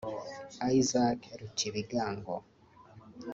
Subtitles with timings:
[0.79, 2.35] Isaac Ruccibigango